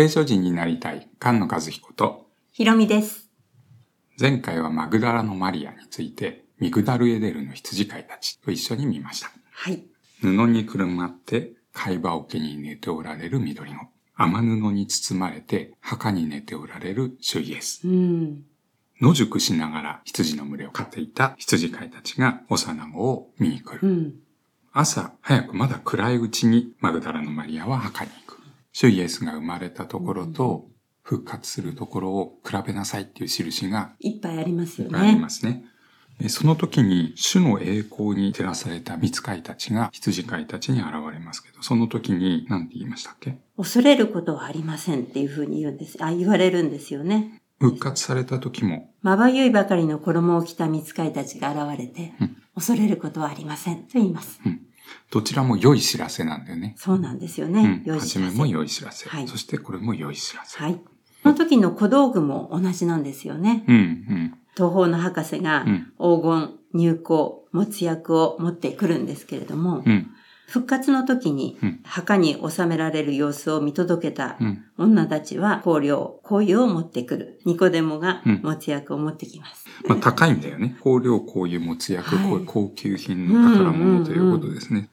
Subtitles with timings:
[0.00, 3.28] 聖書人になりたい菅野和彦と、ひろみです。
[4.18, 9.30] 前回はマグダラのマリアについて、ミグダルエデルの羊飼いたちと一緒に見ました。
[9.52, 9.84] はい。
[10.22, 13.76] 布にくるまって貝羽桶に寝ておられる緑子。
[14.14, 17.86] 雨布に包まれて墓に寝ておられる主イエス。
[17.86, 18.44] うん。
[19.02, 23.86] 野宿しながら羊の群れを飼っていた羊飼いたちが幼子を見に来る。
[23.86, 24.14] うん。
[24.72, 28.29] 朝早くまだ暗いうちにマグダラのマリアは墓に行く。
[28.80, 30.70] 主イエスが生まれたところと
[31.02, 34.98] 復活するところを比べなさいっていう印がいっぱいありますよね。
[34.98, 35.66] ありますね。
[36.18, 43.36] でその時に主の栄光に照らされた見つかいたちが羊飼いたちに現れますけど、その時に何て言いましたっけ？
[43.58, 46.02] 恐れることはありませんっていうふうに言うんです。
[46.02, 47.38] あ、言われるんですよね。
[47.58, 54.40] 復活された時も、まばゆいばかりの衣を着た見つかいたちが現れて、うん恐れることはありませんと言います。
[55.10, 56.74] どちらも良い知らせなんだよね。
[56.76, 57.82] そうなんですようねん。。
[57.84, 59.08] 良い知らせ初めも良い知らせ。
[59.08, 60.58] はいそしてこれも良い知らせ。
[60.58, 60.74] はい。
[61.22, 63.64] この時の小道具も同じなんですよね。
[63.68, 67.14] うん、うん、東方の博士がうん黄金、入香、
[67.52, 70.10] 持つ役を持ってくるんですけれども、うん、
[70.50, 74.64] 復活の時にうん墓に収められる様子を見届けたうん。
[74.78, 77.40] 女たちは香料、香油を持ってくる。
[77.44, 79.66] ニコデモがうん持つ役を持ってきます。
[79.86, 80.76] まあ高いんだよね。
[80.82, 84.90] 香料、香油、持つ薬、はいこう高級品の宝物ということですね。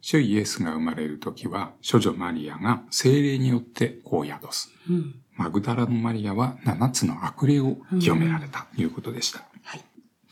[0.00, 4.68] 主イエスが生まれる時は、処女マリアが精霊によって子を宿す。
[4.90, 5.14] うん。
[5.36, 9.38] マグダラのマリアは7つの悪霊を清められたということでした。
[9.38, 9.51] はい。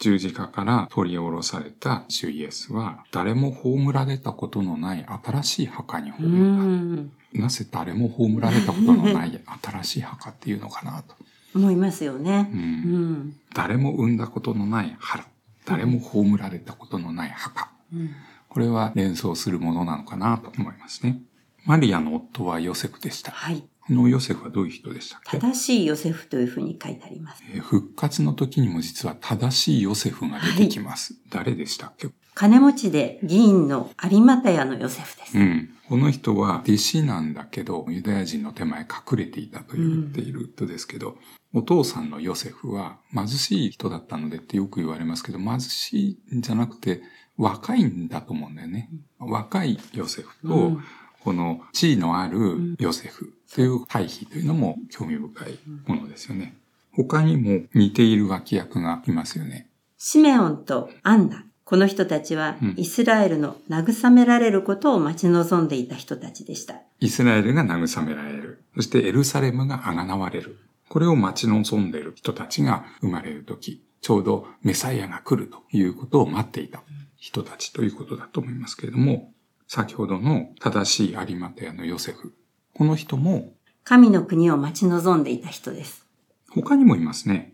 [0.00, 7.02] 十字架から取り下ろされた主イエスは、誰も葬られたことのない新しい墓にう葬ら
[7.34, 7.42] れ。
[7.42, 11.14] なぜ誰も葬られたことのない新しい墓っていうのかなと。
[11.54, 12.56] 思いますよねう。。
[12.56, 13.36] うんん。
[13.54, 15.26] 誰も産んだことのない腹。
[15.66, 17.70] 誰も葬られたことのない墓。
[17.92, 18.10] うん。
[18.48, 21.20] これは連想するものなのかなと思いますね。
[21.66, 23.32] マリアの夫はヨセフでした。
[23.32, 23.62] はい。
[23.90, 25.38] このヨセフはどういう人でしたっけ？
[25.40, 27.42] 正しいヨセフというふうに書いてあります。
[27.52, 31.16] えー復活の時にも実は正しいヨセフが出てきます。
[31.28, 32.08] 誰でしたっけ？
[32.34, 35.36] 金持ちで議員の有股屋のヨセフです。
[35.36, 35.70] うん。
[35.88, 41.18] この人は弟子なんだけど、ユダヤ人の手前隠れていたと言っている人ですけど、
[41.52, 47.02] お父さんのヨセフは貧しい人だったのでってよく言われますけど、貧しいんじゃなくて
[47.36, 48.88] 若いんだと思うんだよね。
[49.18, 50.84] 若いヨセフと、うん
[51.22, 56.56] この地位のあるヨセフという対比というのも興味深いものですよね。
[56.92, 59.68] 他にも似ている脇役がいますよね。
[59.98, 61.44] シメオンとアンナ。
[61.64, 66.80] この人たちはうんイスラエルの慰められることを待ち望んでいた人たちでした。
[66.98, 68.64] イスラエルが慰められる。
[68.74, 70.58] そしてエルサレムが贖われる。
[70.88, 76.82] これを待ち望んでいる人たちが生まれるとき、ちょうどメサイアが来るということを待っていた
[77.16, 79.32] 人たちということだと思いますけれども、
[79.68, 82.34] 先ほどの正しい有馬屋のヨセフ。
[82.74, 83.52] この人も
[83.84, 86.06] 神の国を待ち望んでいた人です。
[86.50, 87.52] 他にもいますね。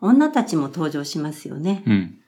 [0.00, 1.82] 女たちも登場しますよね。
[1.86, 2.18] うん。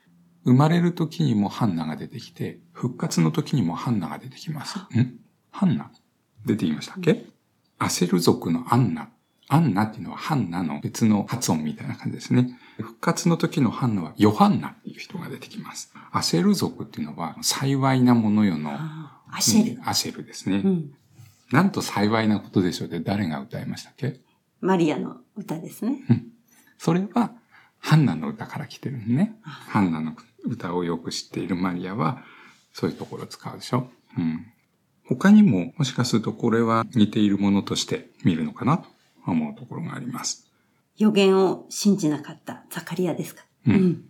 [0.45, 4.79] 生まれる時にもハンナが出てきて、復活の時にもハンナが出てきます。
[4.79, 5.19] ん
[5.51, 5.91] ハンナ
[6.45, 7.25] 出ていましたっけ？
[7.77, 9.09] アセル族のアンナ。
[9.49, 12.59] アンナっていうのはハンナの別の発音みたいな感じですね。
[12.77, 15.93] 復活の時のハンナはヨハンナっていう人が出てきます。
[16.11, 19.73] アセル族っていうのは幸いなものよのアシェル。
[19.73, 20.61] うんアシェルですね。
[20.63, 20.91] うん。
[21.51, 24.19] なんと幸いなことでしょうって誰が歌いましたっけ？
[24.59, 25.99] マリアの歌ですね。
[26.77, 27.31] それは、
[27.79, 29.35] ハンナの歌から来てるのね。
[29.43, 30.13] ハンナの
[30.43, 32.23] 歌をよく知っているマリアは、
[32.73, 33.89] そういうところを使うでしょ？
[34.17, 34.45] うん。
[35.05, 38.89] 他にも、もしかするとこれは似ているものとして見るのかなと
[39.25, 40.51] 思うところがあります。
[40.97, 43.45] 予言を信じなかったザカリアですか？
[43.67, 44.03] うん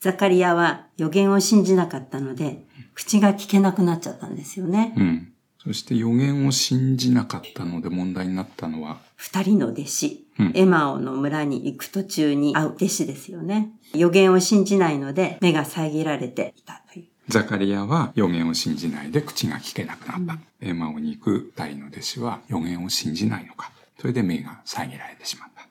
[0.00, 4.94] ザカリアは予言を信じなかったので、口が聞けなくなっちゃったんですよね。
[4.96, 5.31] うん。
[5.64, 13.70] そして予言を信じなかったので問題になったのは、二人の弟子、うんエマオの村に行く途中に会う弟子ですよね。
[13.94, 17.06] 予言を信じないので、目が遮られていたという。
[17.28, 20.38] ザカリアは予言を信じないで口が聞けなくなった。
[20.60, 23.70] エマオに行く二人の弟子は予言を信じないのか。
[24.00, 25.68] それで目が遮られてしまった。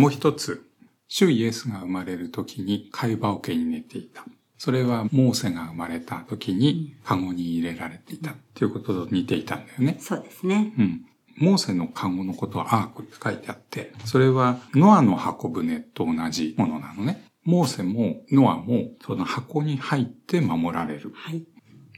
[0.00, 0.66] もう一つ、
[1.08, 4.24] 主イエスが生まれる時に貝羽桶に寝ていた。
[4.58, 9.96] それはモーセが生まれた時にカゴに入れられていたっていうことと似ていたんだよね。
[10.00, 10.72] そうですね。
[10.78, 11.06] うん。
[11.36, 17.24] モーセのカゴのことはアークって書いてあって、それはノアの箱舟と同じものなのね。
[17.44, 21.12] モーセもノアもその箱に入って守られる。
[21.14, 21.44] はい。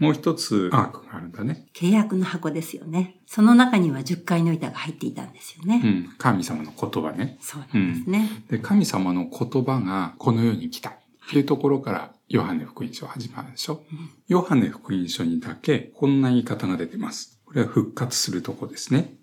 [0.00, 1.66] もう一つアークがあるんだね。
[1.74, 3.20] 契約の箱ですよね。
[3.26, 5.80] その中には10回の板が入っていたんですよね。
[5.82, 6.14] うん。
[6.18, 7.38] 神様の言葉ね。
[7.40, 8.28] そうなんですね。
[8.48, 10.98] で、神様の言葉がこの世に来た。
[11.28, 13.82] っていうところからヨハネ福音書始まるでしょ？
[14.26, 17.40] ヨハネ福音書にだけこんな言い方が出てます。
[17.46, 19.14] これは復活するとこですね。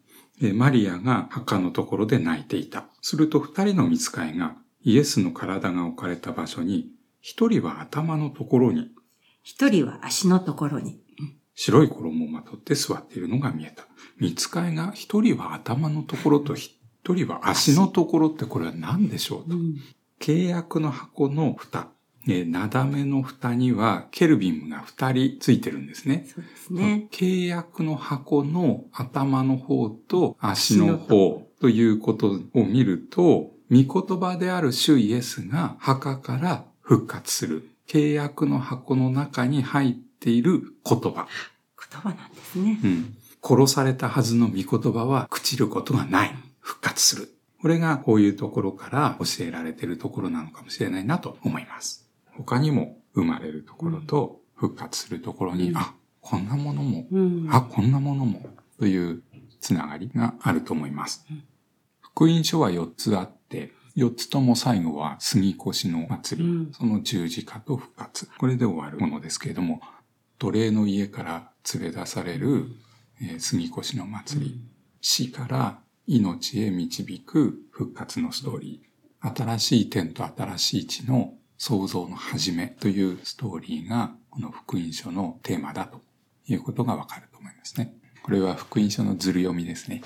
[0.55, 2.85] マリアが墓のところで泣いていた。
[3.01, 6.89] すると二人の見つかいがイエスの体が置かれた場所に、
[7.21, 8.89] 一人は頭のところに、
[9.43, 10.99] 一人は足のところに。
[11.53, 13.85] 白い衣をまとって座っているのが見えた。
[14.19, 16.73] 見つかいが一人は頭のところと一
[17.07, 19.55] 人は足のところってこれは何でしょうと。
[19.55, 19.75] うん
[20.17, 21.89] 契約の箱の蓋。
[22.27, 26.25] えーなだめの蓋にはケルビムが二人ついてるんですね。
[26.27, 27.07] そうですね。
[27.11, 37.69] 契約の箱の頭の方と足の方ということを見ると、御言葉である主イエスが墓から復活する。
[37.87, 41.27] 契約の箱の中に入っている言葉。
[41.91, 42.79] 言葉なんですね。
[42.83, 43.15] うん。
[43.43, 46.35] 殺されたはずの御言葉は朽ちることがない。
[46.59, 47.29] 復活する。
[47.61, 52.04] これがこういうところから教えられているところなのかもしれないなと思います。
[52.37, 57.47] 他にも生まれるところと復活するところに、うんあ、こんなものも、うん。
[57.51, 58.45] あ、こんなものも、
[58.79, 59.23] という
[59.61, 61.43] つながりがあると思いますうん。
[62.01, 68.27] 福音書は4つあって、4つとも最後は杉越の祭り、うんその十字架と復活。
[68.37, 69.81] これで終わるものですけれども、
[70.39, 72.65] 奴隷の家から連れ出される、
[73.21, 74.61] えー杉越の祭り、
[74.99, 79.35] 死から命へ導く復活のストーリー。
[79.35, 86.01] 新しい天と新しい地の創造の始めというストーリーがこの福音書のテーマだと
[86.47, 87.95] いうことがわかると思いますね。
[88.23, 90.01] これは福音書のずる読みですね。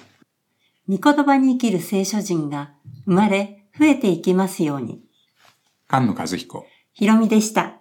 [0.88, 2.74] 御言葉に生きる聖書人が
[3.06, 5.02] 生まれ、増えていきますように。
[5.90, 6.66] 菅野和彦。
[6.94, 7.80] ひろみでした。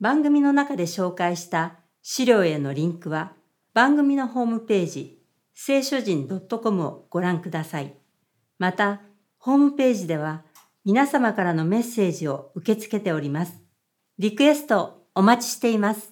[0.00, 3.34] 番組の中で紹介した資料へのリンクは
[3.72, 5.21] 番組のホームページ
[5.54, 7.94] 聖書人 .com をご覧ください。
[8.58, 9.02] また、
[9.38, 10.44] ホームページでは
[10.84, 13.60] 皆様からのメッセージを受け付けております。
[14.18, 16.11] リクエストお待ちしています。